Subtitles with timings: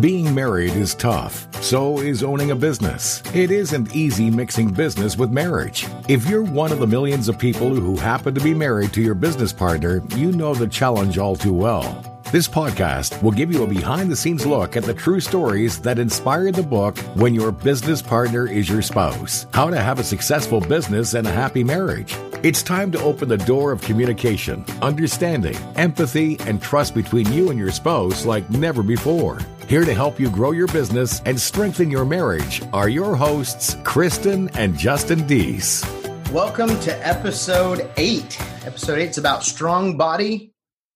[0.00, 1.46] Being married is tough.
[1.62, 3.22] So is owning a business.
[3.34, 5.86] It isn't easy mixing business with marriage.
[6.08, 9.14] If you're one of the millions of people who happen to be married to your
[9.14, 12.02] business partner, you know the challenge all too well.
[12.32, 16.00] This podcast will give you a behind the scenes look at the true stories that
[16.00, 20.60] inspired the book When Your Business Partner is Your Spouse How to Have a Successful
[20.60, 22.16] Business and a Happy Marriage.
[22.42, 27.58] It's time to open the door of communication, understanding, empathy, and trust between you and
[27.58, 29.38] your spouse like never before.
[29.68, 34.48] Here to help you grow your business and strengthen your marriage are your hosts, Kristen
[34.50, 35.84] and Justin Dees.
[36.30, 38.40] Welcome to episode eight.
[38.64, 40.52] Episode eight is about strong body,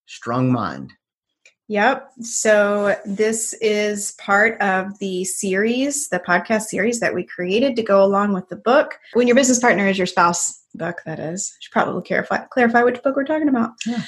[0.06, 0.92] strong mind.
[1.66, 2.12] Yep.
[2.20, 8.04] So this is part of the series, the podcast series that we created to go
[8.04, 9.00] along with the book.
[9.14, 11.52] When your business partner is your spouse book, that is.
[11.58, 13.70] Should probably clarify clarify which book we're talking about.
[13.84, 14.02] Yeah.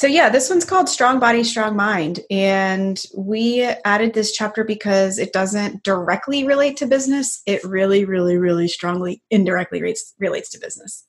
[0.00, 2.20] So yeah, this one's called Strong Body, Strong Mind.
[2.30, 7.42] And we added this chapter because it doesn't directly relate to business.
[7.44, 11.06] It really, really, really strongly indirectly relates relates to business.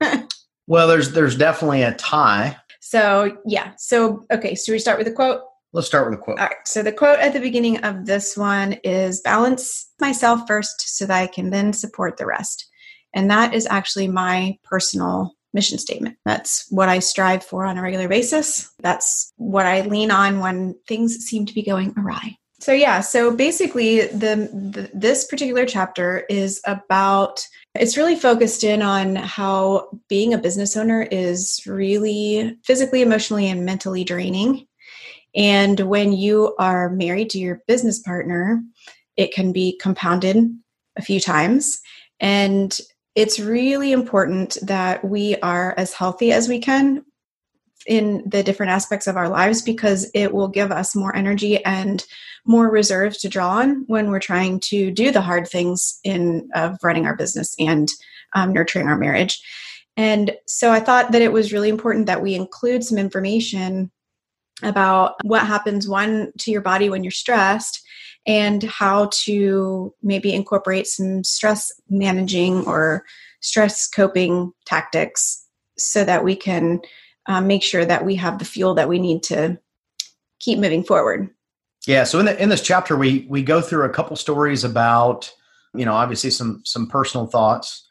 [0.66, 3.72] well, there's there's definitely a tie so, yeah.
[3.78, 4.54] So, okay.
[4.54, 5.40] So, we start with a quote.
[5.72, 6.38] Let's start with a quote.
[6.38, 6.56] All right.
[6.64, 11.20] So, the quote at the beginning of this one is balance myself first so that
[11.20, 12.64] I can then support the rest.
[13.12, 16.16] And that is actually my personal mission statement.
[16.24, 18.70] That's what I strive for on a regular basis.
[18.80, 22.36] That's what I lean on when things seem to be going awry.
[22.60, 28.80] So yeah, so basically the, the, this particular chapter is about it's really focused in
[28.80, 34.66] on how being a business owner is really physically, emotionally and mentally draining.
[35.34, 38.62] And when you are married to your business partner,
[39.16, 40.38] it can be compounded
[40.96, 41.80] a few times
[42.20, 42.78] and
[43.16, 47.04] it's really important that we are as healthy as we can
[47.86, 52.04] in the different aspects of our lives because it will give us more energy and
[52.44, 56.76] more reserves to draw on when we're trying to do the hard things in of
[56.82, 57.88] running our business and
[58.34, 59.40] um, nurturing our marriage.
[59.96, 63.90] And so i thought that it was really important that we include some information
[64.62, 67.85] about what happens one to your body when you're stressed
[68.26, 73.04] and how to maybe incorporate some stress managing or
[73.40, 75.46] stress coping tactics
[75.78, 76.80] so that we can
[77.26, 79.58] um, make sure that we have the fuel that we need to
[80.40, 81.28] keep moving forward.
[81.86, 82.04] Yeah.
[82.04, 85.32] So in the, in this chapter, we we go through a couple stories about
[85.74, 87.86] you know obviously some some personal thoughts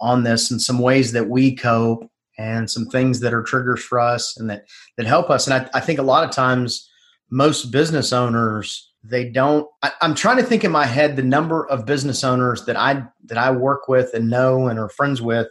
[0.00, 4.00] on this and some ways that we cope and some things that are triggers for
[4.00, 5.46] us and that that help us.
[5.46, 6.88] And I, I think a lot of times
[7.30, 11.66] most business owners they don't I, i'm trying to think in my head the number
[11.68, 15.48] of business owners that i that i work with and know and are friends with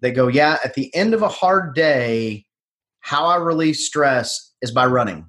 [0.00, 2.44] they go yeah at the end of a hard day
[3.04, 5.26] how I release stress is by running.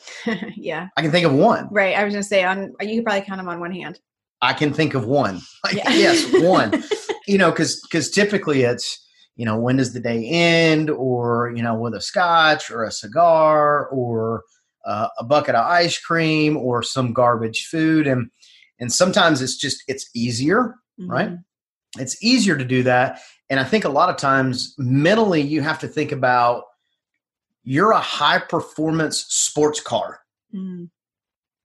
[0.56, 0.88] yeah.
[0.96, 1.68] I can think of one.
[1.70, 1.96] Right.
[1.96, 4.00] I was going to say on you could probably count them on one hand.
[4.40, 5.40] I can think of one.
[5.72, 5.88] Yeah.
[5.90, 6.82] yes, one.
[7.28, 8.98] you know, cuz cuz typically it's
[9.36, 12.90] you know, when does the day end or, you know, with a scotch or a
[12.90, 14.42] cigar or
[14.84, 18.30] uh, a bucket of ice cream or some garbage food and
[18.78, 21.10] and sometimes it's just it's easier, mm-hmm.
[21.10, 21.30] right?
[21.98, 23.20] It's easier to do that
[23.52, 26.64] and I think a lot of times mentally you have to think about
[27.64, 30.20] you're a high performance sports car.
[30.54, 30.88] Mm.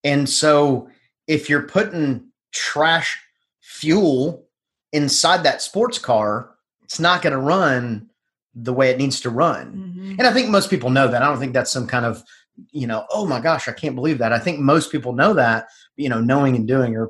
[0.04, 0.90] And so
[1.28, 3.18] if you're putting trash
[3.62, 4.48] fuel
[4.92, 8.10] inside that sports car, it's not going to run
[8.54, 9.74] the way it needs to run.
[9.74, 10.16] Mm-hmm.
[10.18, 11.22] And I think most people know that.
[11.22, 12.24] I don't think that's some kind of,
[12.72, 14.34] you know, oh my gosh, I can't believe that.
[14.34, 17.10] I think most people know that, you know, knowing and doing are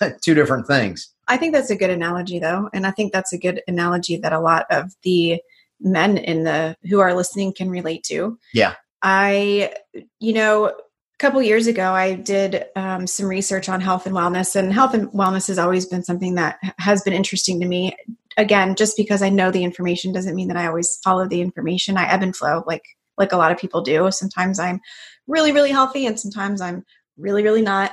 [0.22, 1.10] two different things.
[1.28, 2.68] I think that's a good analogy though.
[2.74, 5.40] And I think that's a good analogy that a lot of the
[5.80, 8.38] men in the who are listening can relate to.
[8.52, 8.74] Yeah.
[9.02, 9.74] I,
[10.18, 14.56] you know, a couple years ago, I did um, some research on health and wellness,
[14.56, 17.94] and health and wellness has always been something that has been interesting to me.
[18.36, 21.96] Again, just because I know the information doesn't mean that I always follow the information.
[21.96, 22.82] I ebb and flow, like
[23.18, 24.10] like a lot of people do.
[24.10, 24.80] Sometimes I'm
[25.26, 26.84] really, really healthy, and sometimes I'm
[27.16, 27.92] really, really not.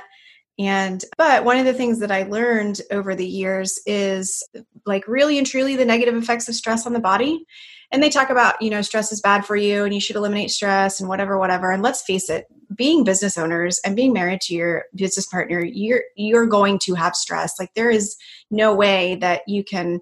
[0.58, 4.46] And, but one of the things that I learned over the years is
[4.84, 7.44] like really and truly the negative effects of stress on the body.
[7.90, 10.50] And they talk about, you know, stress is bad for you and you should eliminate
[10.50, 11.70] stress and whatever, whatever.
[11.70, 16.02] And let's face it, being business owners and being married to your business partner, you're,
[16.16, 17.58] you're going to have stress.
[17.58, 18.16] Like there is
[18.50, 20.00] no way that you can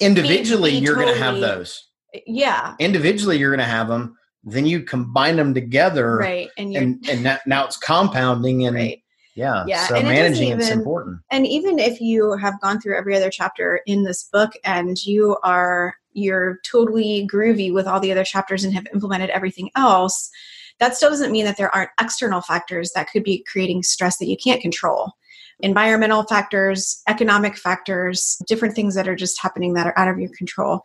[0.00, 1.88] individually, be, be you're totally, going to have those.
[2.26, 2.74] Yeah.
[2.78, 4.16] Individually, you're going to have them.
[4.44, 6.16] Then you combine them together.
[6.18, 6.50] Right.
[6.58, 9.00] And, and, and now it's compounding and, right
[9.34, 9.64] yeah.
[9.66, 9.86] Yeah.
[9.86, 11.20] So and managing it it's important.
[11.30, 15.36] And even if you have gone through every other chapter in this book and you
[15.42, 20.30] are you're totally groovy with all the other chapters and have implemented everything else,
[20.78, 24.28] that still doesn't mean that there aren't external factors that could be creating stress that
[24.28, 25.12] you can't control
[25.60, 30.30] environmental factors, economic factors, different things that are just happening that are out of your
[30.36, 30.82] control.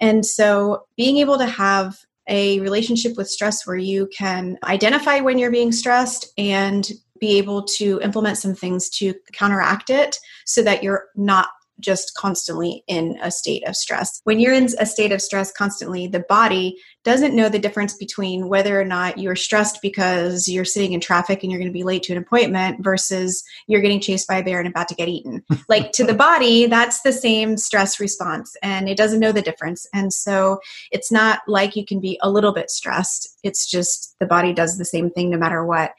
[0.00, 1.96] And so being able to have
[2.28, 6.90] a relationship with stress where you can identify when you're being stressed and
[7.20, 11.48] be able to implement some things to counteract it so that you're not
[11.80, 14.20] just constantly in a state of stress.
[14.24, 18.48] When you're in a state of stress constantly, the body doesn't know the difference between
[18.48, 21.84] whether or not you're stressed because you're sitting in traffic and you're going to be
[21.84, 25.08] late to an appointment versus you're getting chased by a bear and about to get
[25.08, 25.42] eaten.
[25.68, 29.86] like to the body, that's the same stress response and it doesn't know the difference.
[29.94, 30.60] And so
[30.90, 33.28] it's not like you can be a little bit stressed.
[33.42, 35.92] It's just the body does the same thing no matter what.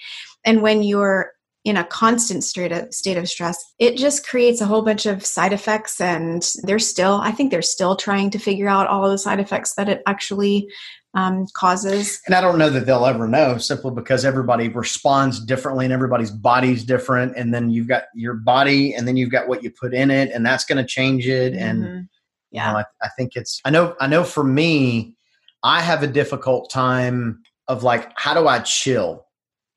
[0.46, 1.32] And when you're
[1.66, 5.26] in a constant state of, state of stress, it just creates a whole bunch of
[5.26, 6.00] side effects.
[6.00, 9.40] And they're still, I think they're still trying to figure out all of the side
[9.40, 10.68] effects that it actually
[11.16, 12.22] um, causes.
[12.26, 16.32] And I don't know that they'll ever know simply because everybody responds differently and everybody's
[16.32, 17.36] body's different.
[17.36, 20.32] And then you've got your body and then you've got what you put in it
[20.32, 21.54] and that's going to change it.
[21.54, 21.64] Mm-hmm.
[21.64, 22.10] And
[22.52, 25.16] yeah, you know, I, I think it's, I know, I know for me,
[25.62, 29.26] I have a difficult time of like, how do I chill?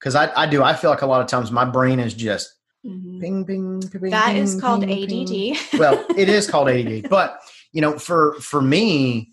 [0.03, 0.63] Because I, I do.
[0.63, 2.53] I feel like a lot of times my brain is just
[2.85, 3.21] mm-hmm.
[3.21, 4.11] ping, ping, ping.
[4.11, 5.59] That ping, is called ping, ADD.
[5.79, 7.39] well, it is called ADD, but
[7.73, 9.33] you know, for for me,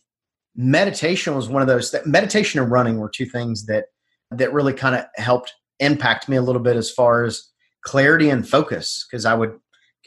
[0.55, 1.91] meditation was one of those.
[1.91, 3.85] That meditation and running were two things that
[4.31, 7.47] that really kind of helped impact me a little bit as far as
[7.83, 9.57] clarity and focus because I would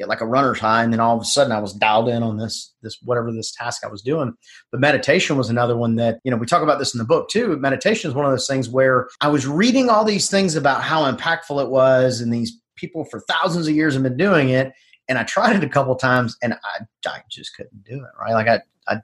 [0.02, 2.24] get like a runner's high and then all of a sudden i was dialed in
[2.24, 4.34] on this this whatever this task i was doing
[4.72, 7.28] but meditation was another one that you know we talk about this in the book
[7.28, 10.82] too meditation is one of those things where i was reading all these things about
[10.82, 14.72] how impactful it was and these people for thousands of years have been doing it
[15.08, 18.34] and i tried it a couple times and i, I just couldn't do it right
[18.34, 19.00] like i i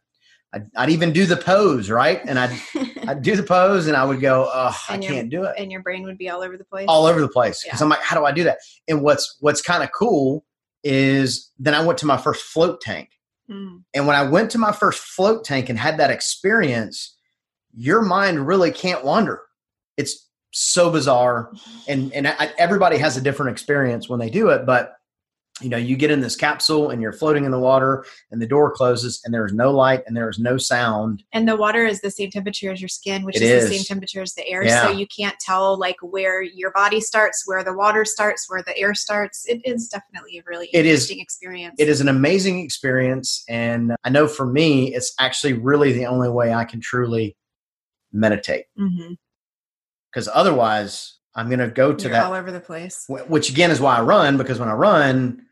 [0.50, 2.22] I'd, I'd, even do the pose, right?
[2.24, 2.58] And I'd,
[3.06, 5.54] I'd do the pose and I would go, oh, I your, can't do it.
[5.58, 6.86] And your brain would be all over the place.
[6.88, 7.62] All over the place.
[7.62, 7.84] Because yeah.
[7.84, 8.56] I'm like, how do I do that?
[8.88, 10.46] And what's what's kind of cool
[10.84, 13.10] is then I went to my first float tank.
[13.50, 13.82] Mm.
[13.94, 17.16] And when I went to my first float tank and had that experience,
[17.75, 19.40] your mind really can't wander.
[19.96, 21.52] It's so bizarre.
[21.86, 24.97] And, and I, everybody has a different experience when they do it, but
[25.60, 28.46] you know, you get in this capsule and you're floating in the water and the
[28.46, 31.25] door closes and there is no light and there is no sound.
[31.32, 33.84] And the water is the same temperature as your skin, which is, is, the same
[33.84, 34.64] temperature as the air.
[34.64, 34.84] Yeah.
[34.84, 38.76] So you can't tell like where your body starts, where the water starts, where the
[38.76, 39.46] air starts.
[39.46, 41.76] It is definitely a really it interesting is, experience.
[41.78, 43.44] It is an amazing experience.
[43.49, 47.37] And I know for me, it's actually really the only way I can truly
[48.12, 48.66] meditate.
[48.76, 50.38] Because mm-hmm.
[50.38, 53.06] otherwise, I'm going to go to You're that all over the place.
[53.08, 55.46] Which again is why I run because when I run,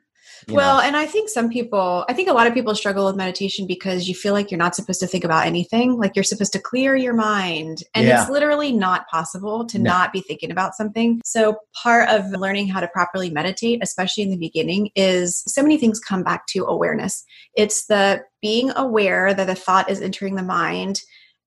[0.49, 0.83] well, know.
[0.83, 4.09] and I think some people, I think a lot of people struggle with meditation because
[4.09, 5.97] you feel like you're not supposed to think about anything.
[5.97, 7.83] Like you're supposed to clear your mind.
[7.95, 8.21] And yeah.
[8.21, 9.91] it's literally not possible to no.
[9.91, 11.21] not be thinking about something.
[11.25, 15.79] So, part of learning how to properly meditate, especially in the beginning, is so many
[15.79, 17.25] things come back to awareness.
[17.57, 21.01] It's the being aware that a thought is entering the mind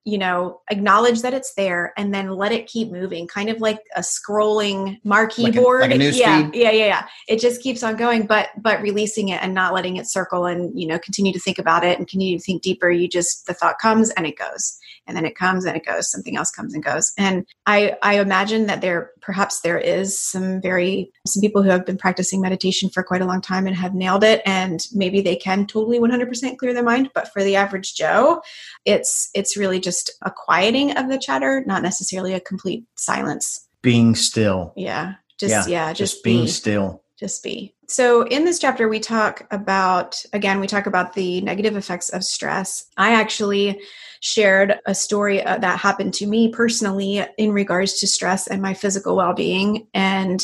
[0.05, 3.79] you know acknowledge that it's there and then let it keep moving kind of like
[3.95, 5.91] a scrolling marquee like a, board.
[5.91, 7.05] like yeah yeah yeah yeah.
[7.27, 10.77] It just keeps on going but but releasing it and not letting it circle and
[10.79, 12.89] you know continue to think about it and continue to think deeper.
[12.89, 16.09] You just the thought comes and it goes and then it comes and it goes
[16.09, 17.11] something else comes and goes.
[17.17, 21.85] And i i imagine that there perhaps there is some very some people who have
[21.85, 25.35] been practicing meditation for quite a long time and have nailed it and maybe they
[25.35, 28.41] can totally 100% clear their mind but for the average joe
[28.85, 34.15] it's it's really just a quieting of the chatter not necessarily a complete silence being
[34.15, 36.51] still yeah just yeah, yeah just, just being be.
[36.51, 37.75] still just be.
[37.87, 42.23] So, in this chapter, we talk about, again, we talk about the negative effects of
[42.23, 42.85] stress.
[42.97, 43.81] I actually
[44.21, 48.73] shared a story uh, that happened to me personally in regards to stress and my
[48.73, 49.87] physical well being.
[49.93, 50.43] And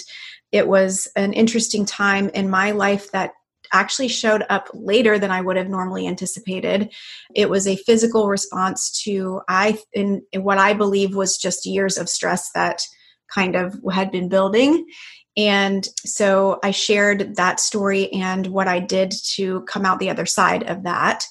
[0.52, 3.32] it was an interesting time in my life that
[3.74, 6.94] actually showed up later than I would have normally anticipated.
[7.34, 11.98] It was a physical response to I in, in what I believe was just years
[11.98, 12.82] of stress that
[13.34, 14.86] kind of had been building
[15.38, 20.26] and so I shared that story and what I did to come out the other
[20.26, 21.28] side of that.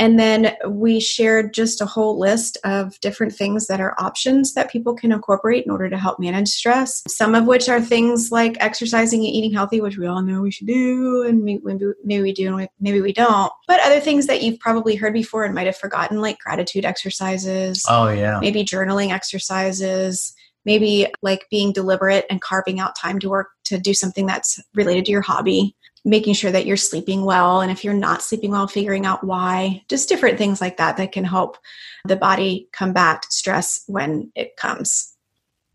[0.00, 4.70] And then we shared just a whole list of different things that are options that
[4.70, 7.02] people can incorporate in order to help manage stress.
[7.08, 10.52] Some of which are things like exercising and eating healthy, which we all know we
[10.52, 11.60] should do, and maybe,
[12.04, 13.52] maybe we do and maybe we don't.
[13.66, 17.84] But other things that you've probably heard before and might have forgotten, like gratitude exercises.
[17.88, 18.38] Oh, yeah.
[18.40, 20.32] Maybe journaling exercises
[20.64, 25.04] maybe like being deliberate and carving out time to work to do something that's related
[25.04, 25.74] to your hobby
[26.04, 29.82] making sure that you're sleeping well and if you're not sleeping well figuring out why
[29.88, 31.58] just different things like that that can help
[32.06, 35.14] the body combat stress when it comes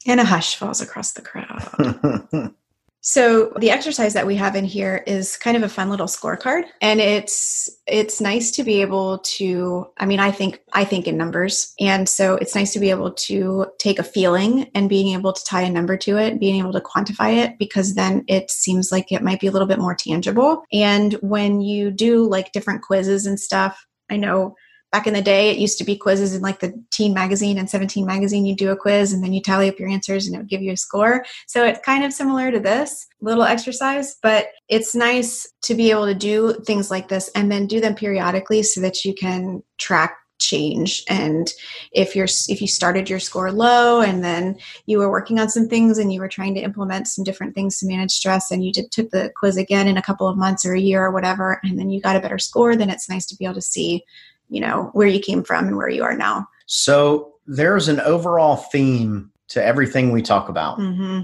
[0.05, 2.53] And a hush falls across the crowd.
[3.05, 6.63] So the exercise that we have in here is kind of a fun little scorecard
[6.79, 11.17] and it's it's nice to be able to I mean I think I think in
[11.17, 15.33] numbers and so it's nice to be able to take a feeling and being able
[15.33, 18.89] to tie a number to it, being able to quantify it because then it seems
[18.89, 20.63] like it might be a little bit more tangible.
[20.71, 24.55] And when you do like different quizzes and stuff, I know
[24.93, 27.69] back in the day it used to be quizzes in like the teen magazine and
[27.69, 28.45] 17 magazine.
[28.45, 30.61] You do a quiz and then you tally up your answers and it would give
[30.61, 31.25] you a score.
[31.47, 36.05] So it's kind of similar to this little exercise but it's nice to be able
[36.05, 40.15] to do things like this and then do them periodically so that you can track
[40.43, 41.03] change.
[41.09, 41.51] And
[41.91, 45.67] if you're if you started your score low and then you were working on some
[45.67, 48.71] things and you were trying to implement some different things to manage stress and you
[48.71, 51.59] did took the quiz again in a couple of months or a year or whatever
[51.63, 54.03] and then you got a better score then it's nice to be able to see
[54.49, 56.47] you know where you came from and where you are now.
[56.65, 60.79] So there's an overall theme to everything we talk about.
[60.79, 61.21] Mm-hmm.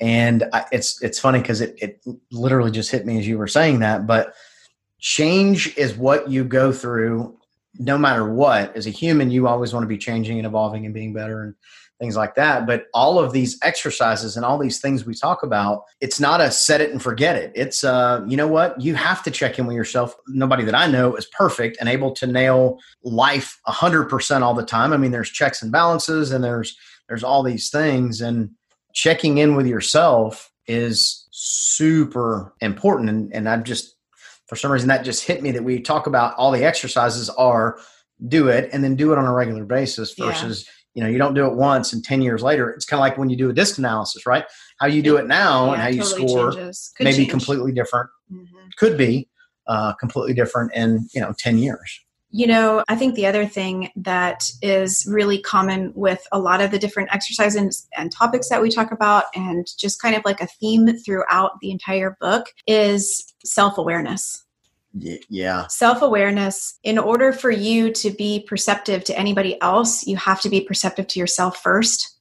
[0.00, 3.48] and I, it's it's funny because it, it literally just hit me as you were
[3.48, 4.34] saying that but
[4.98, 7.36] change is what you go through
[7.78, 8.76] no matter what.
[8.76, 11.54] As a human you always want to be changing and evolving and being better and
[12.00, 12.66] things like that.
[12.66, 16.50] But all of these exercises and all these things we talk about, it's not a
[16.50, 17.52] set it and forget it.
[17.54, 18.80] It's, uh, you know what?
[18.80, 20.16] You have to check in with yourself.
[20.26, 24.94] Nobody that I know is perfect and able to nail life 100% all the time.
[24.94, 26.76] I mean, there's checks and balances and there's,
[27.08, 28.22] there's all these things.
[28.22, 28.50] And
[28.94, 33.10] checking in with yourself is super important.
[33.10, 33.94] And, and I'm just,
[34.46, 37.78] for some reason, that just hit me that we talk about all the exercises are
[38.26, 41.18] do it and then do it on a regular basis versus yeah you know you
[41.18, 43.50] don't do it once and 10 years later it's kind of like when you do
[43.50, 44.44] a disc analysis right?
[44.78, 48.08] How you do it now yeah, and how you totally score may be completely different.
[48.32, 48.68] Mm-hmm.
[48.78, 49.28] could be
[49.66, 52.00] uh, completely different in you know 10 years.
[52.32, 56.70] You know, I think the other thing that is really common with a lot of
[56.70, 60.46] the different exercises and topics that we talk about, and just kind of like a
[60.46, 64.44] theme throughout the entire book, is self awareness.
[64.92, 65.66] Yeah.
[65.68, 70.48] Self awareness, in order for you to be perceptive to anybody else, you have to
[70.48, 72.16] be perceptive to yourself first.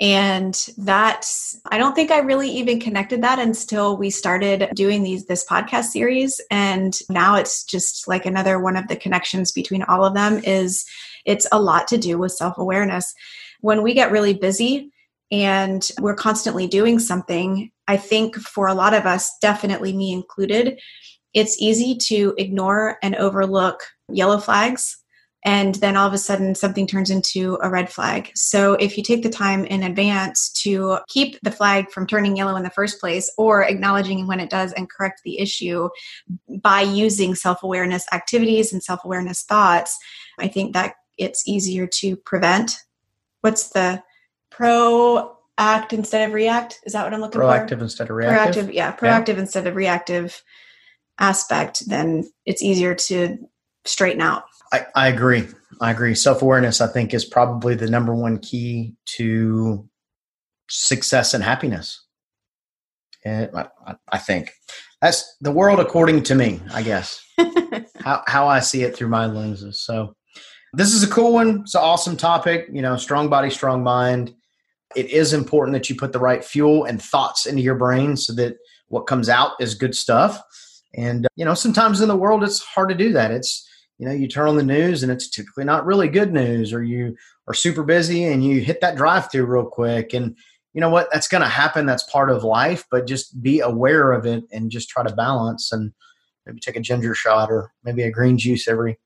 [0.00, 1.24] And that,
[1.70, 5.84] I don't think I really even connected that until we started doing these, this podcast
[5.84, 6.40] series.
[6.50, 10.84] And now it's just like another one of the connections between all of them is
[11.24, 13.14] it's a lot to do with self awareness.
[13.60, 14.90] When we get really busy,
[15.30, 20.80] and we're constantly doing something, I think for a lot of us, definitely me included,
[21.34, 25.04] it's easy to ignore and overlook yellow flags
[25.44, 28.30] and then all of a sudden something turns into a red flag.
[28.34, 32.56] So if you take the time in advance to keep the flag from turning yellow
[32.56, 35.90] in the first place or acknowledging when it does and correct the issue
[36.62, 39.98] by using self-awareness activities and self-awareness thoughts,
[40.38, 42.72] I think that it's easier to prevent.
[43.42, 44.02] What's the
[44.50, 46.80] pro act instead of react?
[46.86, 47.76] Is that what I'm looking proactive for?
[47.76, 48.66] Proactive instead of reactive.
[48.66, 49.40] Proactive, yeah, proactive yeah.
[49.40, 50.42] instead of reactive
[51.18, 53.38] aspect, then it's easier to
[53.84, 54.44] straighten out.
[54.72, 55.46] I, I agree.
[55.80, 56.14] I agree.
[56.14, 59.88] Self awareness, I think, is probably the number one key to
[60.68, 62.04] success and happiness.
[63.24, 64.52] Eh, and I, I think
[65.00, 67.20] that's the world according to me, I guess.
[68.00, 69.84] how, how I see it through my lenses.
[69.84, 70.14] So,
[70.72, 71.60] this is a cool one.
[71.60, 72.66] It's an awesome topic.
[72.72, 74.34] You know, strong body, strong mind.
[74.96, 78.32] It is important that you put the right fuel and thoughts into your brain so
[78.34, 78.56] that
[78.88, 80.40] what comes out is good stuff.
[80.96, 83.30] And, uh, you know, sometimes in the world it's hard to do that.
[83.30, 86.72] It's, you know, you turn on the news and it's typically not really good news,
[86.72, 90.14] or you are super busy and you hit that drive through real quick.
[90.14, 90.36] And,
[90.72, 91.86] you know what, that's going to happen.
[91.86, 95.70] That's part of life, but just be aware of it and just try to balance
[95.70, 95.92] and
[96.46, 98.98] maybe take a ginger shot or maybe a green juice every,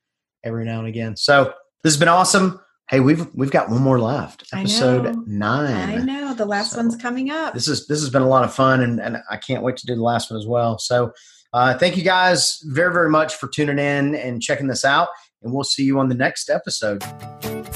[0.45, 1.17] every now and again.
[1.17, 1.53] So
[1.83, 2.61] this has been awesome.
[2.89, 4.45] Hey, we've we've got one more left.
[4.51, 5.99] Episode I nine.
[6.01, 7.53] I know the last so one's coming up.
[7.53, 9.87] This is this has been a lot of fun, and and I can't wait to
[9.87, 10.79] do the last one as well.
[10.79, 11.13] So
[11.53, 15.09] uh, thank you guys very, very much for tuning in and checking this out.
[15.43, 17.03] And we'll see you on the next episode.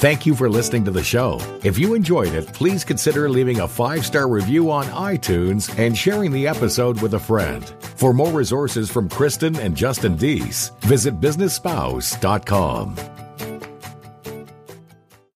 [0.03, 1.39] Thank you for listening to the show.
[1.63, 6.31] If you enjoyed it, please consider leaving a five star review on iTunes and sharing
[6.31, 7.63] the episode with a friend.
[7.95, 13.22] For more resources from Kristen and Justin Dees, visit businessspouse.com.